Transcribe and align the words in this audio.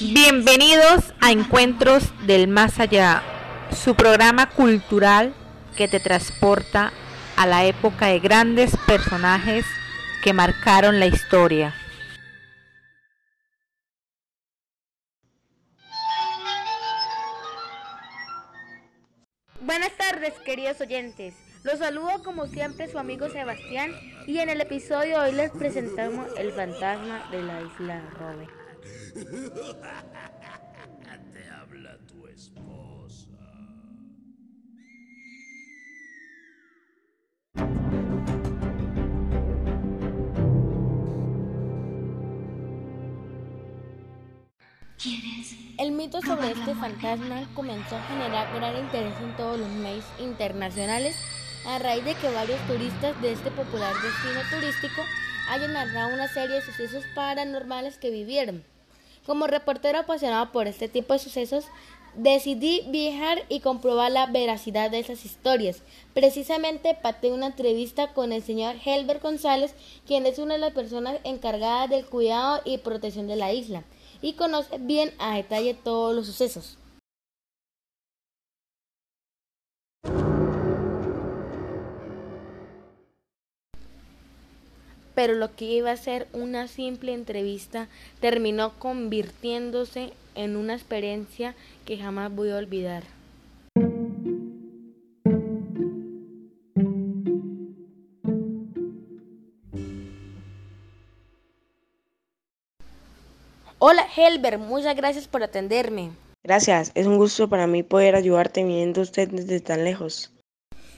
Bienvenidos 0.00 1.12
a 1.20 1.32
Encuentros 1.32 2.12
del 2.24 2.46
Más 2.46 2.78
Allá, 2.78 3.20
su 3.72 3.96
programa 3.96 4.48
cultural 4.48 5.34
que 5.76 5.88
te 5.88 5.98
transporta 5.98 6.92
a 7.36 7.48
la 7.48 7.64
época 7.64 8.06
de 8.06 8.20
grandes 8.20 8.76
personajes 8.86 9.66
que 10.22 10.32
marcaron 10.32 11.00
la 11.00 11.06
historia. 11.06 11.74
Buenas 19.60 19.96
tardes, 19.96 20.34
queridos 20.44 20.80
oyentes. 20.80 21.34
Los 21.64 21.80
saludo 21.80 22.22
como 22.22 22.46
siempre 22.46 22.86
su 22.86 23.00
amigo 23.00 23.28
Sebastián 23.30 23.90
y 24.28 24.38
en 24.38 24.48
el 24.48 24.60
episodio 24.60 25.20
de 25.20 25.30
hoy 25.30 25.32
les 25.32 25.50
presentamos 25.50 26.28
el 26.38 26.52
fantasma 26.52 27.28
de 27.32 27.42
la 27.42 27.62
isla 27.62 28.00
Robin. 28.20 28.57
Te 31.32 31.50
habla 31.50 31.98
tu 32.06 32.26
esposa. 32.28 33.28
El 45.78 45.92
mito 45.92 46.20
sobre 46.20 46.50
este 46.50 46.74
fantasma 46.74 47.48
comenzó 47.54 47.96
a 47.96 48.02
generar 48.02 48.52
gran 48.54 48.76
interés 48.76 49.14
en 49.20 49.34
todos 49.36 49.58
los 49.58 49.68
medios 49.68 50.04
internacionales 50.18 51.16
a 51.66 51.78
raíz 51.78 52.04
de 52.04 52.14
que 52.14 52.30
varios 52.30 52.60
turistas 52.66 53.20
de 53.22 53.32
este 53.32 53.50
popular 53.50 53.94
destino 53.94 54.40
turístico 54.50 55.02
hayan 55.48 55.72
narrado 55.72 56.14
una 56.14 56.28
serie 56.28 56.56
de 56.56 56.62
sucesos 56.62 57.04
paranormales 57.14 57.98
que 57.98 58.10
vivieron. 58.10 58.64
Como 59.26 59.46
reportero 59.46 59.98
apasionado 59.98 60.52
por 60.52 60.66
este 60.66 60.88
tipo 60.88 61.12
de 61.12 61.18
sucesos, 61.18 61.66
decidí 62.14 62.84
viajar 62.88 63.44
y 63.48 63.60
comprobar 63.60 64.10
la 64.10 64.26
veracidad 64.26 64.90
de 64.90 64.98
esas 64.98 65.24
historias. 65.24 65.82
Precisamente 66.14 66.96
pateé 67.00 67.32
una 67.32 67.46
entrevista 67.46 68.12
con 68.12 68.32
el 68.32 68.42
señor 68.42 68.76
Helbert 68.84 69.22
González, 69.22 69.74
quien 70.06 70.26
es 70.26 70.38
una 70.38 70.54
de 70.54 70.60
las 70.60 70.72
personas 70.72 71.18
encargadas 71.24 71.90
del 71.90 72.06
cuidado 72.06 72.60
y 72.64 72.78
protección 72.78 73.26
de 73.26 73.36
la 73.36 73.52
isla 73.52 73.84
y 74.20 74.32
conoce 74.32 74.78
bien 74.78 75.12
a 75.18 75.36
detalle 75.36 75.74
todos 75.74 76.14
los 76.14 76.26
sucesos. 76.26 76.78
Pero 85.18 85.34
lo 85.34 85.56
que 85.56 85.64
iba 85.64 85.90
a 85.90 85.96
ser 85.96 86.28
una 86.32 86.68
simple 86.68 87.12
entrevista 87.12 87.88
terminó 88.20 88.78
convirtiéndose 88.78 90.12
en 90.36 90.54
una 90.54 90.74
experiencia 90.74 91.56
que 91.84 91.98
jamás 91.98 92.32
voy 92.32 92.50
a 92.50 92.56
olvidar. 92.56 93.02
Hola 103.80 104.06
Helber, 104.16 104.58
muchas 104.58 104.94
gracias 104.94 105.26
por 105.26 105.42
atenderme. 105.42 106.12
Gracias, 106.44 106.92
es 106.94 107.08
un 107.08 107.16
gusto 107.16 107.48
para 107.48 107.66
mí 107.66 107.82
poder 107.82 108.14
ayudarte 108.14 108.62
viendo 108.62 109.00
usted 109.00 109.28
desde 109.28 109.58
tan 109.58 109.82
lejos. 109.82 110.30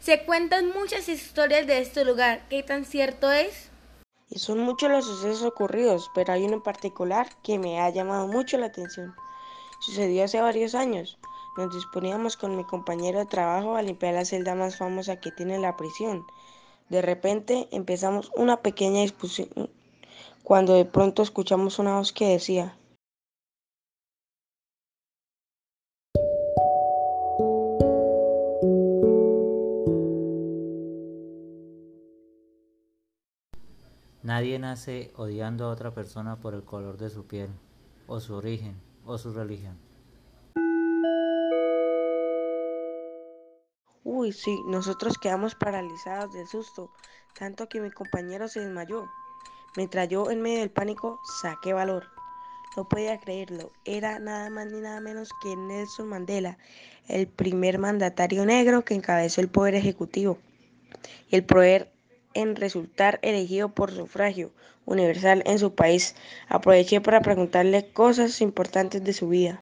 Se 0.00 0.22
cuentan 0.22 0.70
muchas 0.70 1.08
historias 1.08 1.66
de 1.66 1.80
este 1.80 2.04
lugar, 2.04 2.42
¿qué 2.48 2.62
tan 2.62 2.84
cierto 2.84 3.32
es? 3.32 3.73
Y 4.28 4.38
son 4.38 4.58
muchos 4.60 4.90
los 4.90 5.04
sucesos 5.04 5.42
ocurridos, 5.42 6.10
pero 6.14 6.32
hay 6.32 6.44
uno 6.44 6.54
en 6.54 6.62
particular 6.62 7.28
que 7.42 7.58
me 7.58 7.80
ha 7.80 7.90
llamado 7.90 8.26
mucho 8.26 8.58
la 8.58 8.66
atención. 8.66 9.14
Sucedió 9.80 10.24
hace 10.24 10.40
varios 10.40 10.74
años. 10.74 11.18
Nos 11.56 11.74
disponíamos 11.74 12.36
con 12.36 12.56
mi 12.56 12.64
compañero 12.64 13.18
de 13.18 13.26
trabajo 13.26 13.76
a 13.76 13.82
limpiar 13.82 14.14
la 14.14 14.24
celda 14.24 14.54
más 14.54 14.76
famosa 14.76 15.20
que 15.20 15.30
tiene 15.30 15.58
la 15.58 15.76
prisión. 15.76 16.24
De 16.88 17.02
repente 17.02 17.68
empezamos 17.70 18.30
una 18.34 18.62
pequeña 18.62 19.02
discusión 19.02 19.48
cuando 20.44 20.74
de 20.74 20.84
pronto 20.84 21.22
escuchamos 21.22 21.78
una 21.78 21.96
voz 21.96 22.12
que 22.12 22.28
decía, 22.28 22.76
Nadie 34.24 34.58
nace 34.58 35.12
odiando 35.16 35.66
a 35.66 35.68
otra 35.68 35.92
persona 35.92 36.36
por 36.36 36.54
el 36.54 36.64
color 36.64 36.96
de 36.96 37.10
su 37.10 37.26
piel, 37.26 37.50
o 38.06 38.20
su 38.20 38.34
origen, 38.34 38.80
o 39.04 39.18
su 39.18 39.34
religión. 39.34 39.76
Uy, 44.02 44.32
sí, 44.32 44.58
nosotros 44.66 45.18
quedamos 45.18 45.54
paralizados 45.54 46.32
del 46.32 46.46
susto, 46.46 46.90
tanto 47.38 47.68
que 47.68 47.82
mi 47.82 47.90
compañero 47.90 48.48
se 48.48 48.60
desmayó. 48.60 49.04
Mientras 49.76 50.08
yo, 50.08 50.30
en 50.30 50.40
medio 50.40 50.60
del 50.60 50.70
pánico, 50.70 51.20
saqué 51.42 51.74
valor. 51.74 52.06
No 52.78 52.88
podía 52.88 53.20
creerlo, 53.20 53.72
era 53.84 54.18
nada 54.20 54.48
más 54.48 54.72
ni 54.72 54.80
nada 54.80 55.02
menos 55.02 55.28
que 55.42 55.54
Nelson 55.54 56.08
Mandela, 56.08 56.56
el 57.08 57.28
primer 57.28 57.78
mandatario 57.78 58.46
negro 58.46 58.86
que 58.86 58.94
encabezó 58.94 59.42
el 59.42 59.50
poder 59.50 59.74
ejecutivo 59.74 60.38
y 61.28 61.36
el 61.36 61.44
poder 61.44 61.93
en 62.34 62.56
resultar 62.56 63.18
elegido 63.22 63.70
por 63.70 63.90
sufragio 63.92 64.52
universal 64.84 65.42
en 65.46 65.58
su 65.58 65.74
país. 65.74 66.14
Aproveché 66.48 67.00
para 67.00 67.20
preguntarle 67.20 67.92
cosas 67.92 68.40
importantes 68.40 69.02
de 69.02 69.12
su 69.12 69.28
vida. 69.28 69.60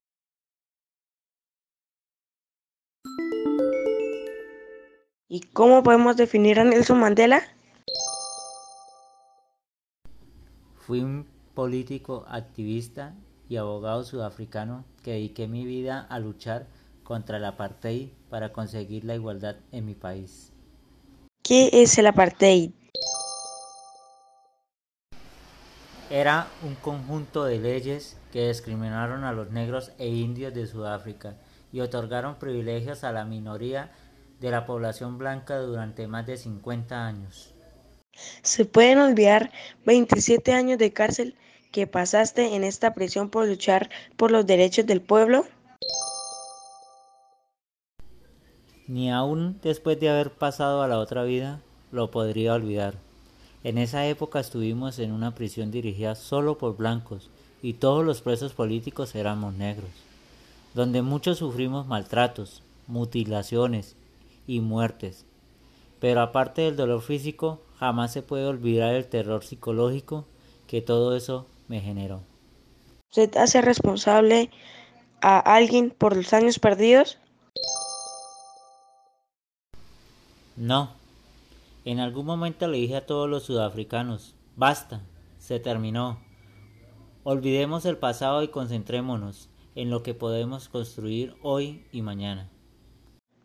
¿Y 5.28 5.40
cómo 5.40 5.82
podemos 5.82 6.16
definir 6.16 6.60
a 6.60 6.64
Nelson 6.64 7.00
Mandela? 7.00 7.42
Fui 10.76 11.00
un 11.00 11.26
político, 11.54 12.26
activista 12.28 13.14
y 13.48 13.56
abogado 13.56 14.04
sudafricano 14.04 14.84
que 15.02 15.12
dediqué 15.12 15.46
mi 15.48 15.64
vida 15.64 16.06
a 16.10 16.18
luchar 16.18 16.66
contra 17.02 17.38
el 17.38 17.44
apartheid 17.44 18.10
para 18.28 18.52
conseguir 18.52 19.04
la 19.04 19.14
igualdad 19.14 19.56
en 19.70 19.86
mi 19.86 19.94
país. 19.94 20.52
¿Qué 21.44 21.70
es 21.72 21.98
el 21.98 22.06
apartheid? 22.06 22.70
Era 26.08 26.46
un 26.62 26.76
conjunto 26.76 27.44
de 27.44 27.58
leyes 27.58 28.16
que 28.32 28.46
discriminaron 28.46 29.24
a 29.24 29.32
los 29.32 29.50
negros 29.50 29.90
e 29.98 30.06
indios 30.06 30.54
de 30.54 30.68
Sudáfrica 30.68 31.34
y 31.72 31.80
otorgaron 31.80 32.38
privilegios 32.38 33.02
a 33.02 33.10
la 33.10 33.24
minoría 33.24 33.90
de 34.38 34.52
la 34.52 34.66
población 34.66 35.18
blanca 35.18 35.58
durante 35.58 36.06
más 36.06 36.26
de 36.26 36.36
50 36.36 37.06
años. 37.06 37.52
¿Se 38.42 38.64
pueden 38.64 39.00
olvidar 39.00 39.50
27 39.84 40.52
años 40.52 40.78
de 40.78 40.92
cárcel 40.92 41.34
que 41.72 41.88
pasaste 41.88 42.54
en 42.54 42.62
esta 42.62 42.94
prisión 42.94 43.30
por 43.30 43.48
luchar 43.48 43.90
por 44.16 44.30
los 44.30 44.46
derechos 44.46 44.86
del 44.86 45.00
pueblo? 45.00 45.44
Ni 48.88 49.10
aún 49.10 49.58
después 49.62 49.98
de 50.00 50.10
haber 50.10 50.30
pasado 50.30 50.82
a 50.82 50.88
la 50.88 50.98
otra 50.98 51.24
vida 51.24 51.60
lo 51.92 52.10
podría 52.10 52.54
olvidar. 52.54 52.94
En 53.64 53.78
esa 53.78 54.06
época 54.06 54.40
estuvimos 54.40 54.98
en 54.98 55.12
una 55.12 55.34
prisión 55.34 55.70
dirigida 55.70 56.14
solo 56.14 56.58
por 56.58 56.76
blancos 56.76 57.30
y 57.62 57.74
todos 57.74 58.04
los 58.04 58.20
presos 58.20 58.52
políticos 58.54 59.14
éramos 59.14 59.54
negros, 59.54 59.90
donde 60.74 61.00
muchos 61.02 61.38
sufrimos 61.38 61.86
maltratos, 61.86 62.62
mutilaciones 62.88 63.94
y 64.48 64.60
muertes. 64.60 65.24
Pero 66.00 66.20
aparte 66.20 66.62
del 66.62 66.76
dolor 66.76 67.02
físico, 67.02 67.62
jamás 67.78 68.12
se 68.12 68.22
puede 68.22 68.46
olvidar 68.46 68.94
el 68.94 69.06
terror 69.06 69.44
psicológico 69.44 70.24
que 70.66 70.82
todo 70.82 71.16
eso 71.16 71.46
me 71.68 71.80
generó. 71.80 72.20
¿Usted 73.10 73.36
hace 73.36 73.60
responsable 73.62 74.50
a 75.20 75.38
alguien 75.38 75.94
por 75.96 76.16
los 76.16 76.32
años 76.32 76.58
perdidos? 76.58 77.18
No. 80.62 80.90
En 81.84 81.98
algún 81.98 82.24
momento 82.24 82.68
le 82.68 82.78
dije 82.78 82.94
a 82.94 83.04
todos 83.04 83.28
los 83.28 83.42
sudafricanos, 83.42 84.36
basta, 84.54 85.00
se 85.36 85.58
terminó. 85.58 86.20
Olvidemos 87.24 87.84
el 87.84 87.96
pasado 87.96 88.44
y 88.44 88.48
concentrémonos 88.48 89.48
en 89.74 89.90
lo 89.90 90.04
que 90.04 90.14
podemos 90.14 90.68
construir 90.68 91.34
hoy 91.42 91.84
y 91.90 92.02
mañana. 92.02 92.48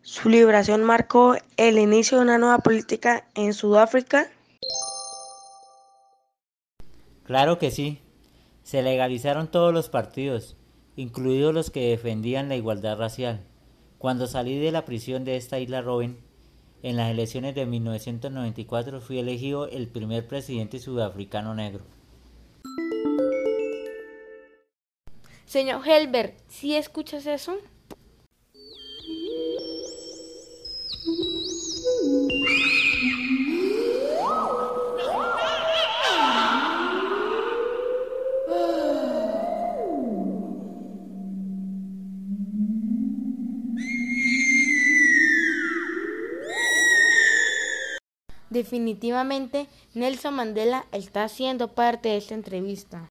¿Su 0.02 0.28
liberación 0.28 0.84
marcó 0.84 1.34
el 1.56 1.80
inicio 1.80 2.18
de 2.18 2.22
una 2.22 2.38
nueva 2.38 2.58
política 2.58 3.26
en 3.34 3.52
Sudáfrica? 3.52 4.30
Claro 7.24 7.58
que 7.58 7.72
sí. 7.72 8.00
Se 8.62 8.80
legalizaron 8.80 9.48
todos 9.48 9.74
los 9.74 9.88
partidos, 9.88 10.56
incluidos 10.94 11.52
los 11.52 11.70
que 11.70 11.90
defendían 11.90 12.48
la 12.48 12.54
igualdad 12.54 12.96
racial. 12.96 13.40
Cuando 13.98 14.28
salí 14.28 14.60
de 14.60 14.70
la 14.70 14.84
prisión 14.84 15.24
de 15.24 15.34
esta 15.36 15.58
isla 15.58 15.82
Robben, 15.82 16.27
en 16.82 16.96
las 16.96 17.10
elecciones 17.10 17.54
de 17.54 17.66
1994 17.66 19.00
fui 19.00 19.18
elegido 19.18 19.68
el 19.68 19.88
primer 19.88 20.26
presidente 20.26 20.78
sudafricano 20.78 21.54
negro. 21.54 21.84
Señor 25.46 25.80
Helbert, 25.88 26.38
¿sí 26.48 26.74
escuchas 26.74 27.26
eso? 27.26 27.56
Definitivamente, 48.58 49.68
Nelson 49.94 50.34
Mandela 50.34 50.86
está 50.90 51.22
haciendo 51.22 51.68
parte 51.74 52.08
de 52.08 52.16
esta 52.16 52.34
entrevista. 52.34 53.08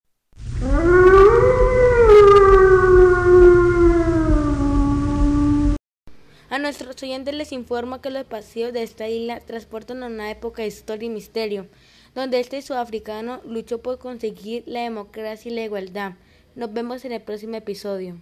A 6.50 6.60
nuestros 6.60 7.02
oyentes 7.02 7.34
les 7.34 7.54
informo 7.54 8.02
que 8.02 8.10
los 8.10 8.26
pasillos 8.26 8.74
de 8.74 8.84
esta 8.84 9.08
isla 9.08 9.40
transportan 9.40 10.04
a 10.04 10.08
una 10.08 10.30
época 10.32 10.64
de 10.64 10.68
historia 10.68 11.08
y 11.08 11.12
misterio, 11.12 11.68
donde 12.14 12.42
este 12.42 12.62
sudafricano 12.62 13.40
luchó 13.46 13.82
por 13.82 14.00
conseguir 14.00 14.66
la 14.68 14.82
democracia 14.82 15.50
y 15.50 15.56
la 15.56 15.64
igualdad. 15.64 16.16
Nos 16.56 16.74
vemos 16.74 17.06
en 17.06 17.14
el 17.14 17.22
próximo 17.22 17.56
episodio. 17.56 18.18